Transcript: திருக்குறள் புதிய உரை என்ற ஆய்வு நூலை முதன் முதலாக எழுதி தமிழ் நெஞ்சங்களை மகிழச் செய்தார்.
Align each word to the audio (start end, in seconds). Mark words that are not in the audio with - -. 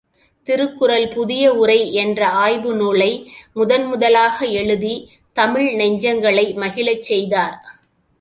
திருக்குறள் 0.47 1.07
புதிய 1.07 1.51
உரை 1.53 1.93
என்ற 1.93 2.27
ஆய்வு 2.43 2.71
நூலை 2.73 3.09
முதன் 3.53 3.85
முதலாக 3.85 4.47
எழுதி 4.61 4.95
தமிழ் 5.37 5.69
நெஞ்சங்களை 5.73 6.45
மகிழச் 6.55 7.03
செய்தார். 7.03 7.55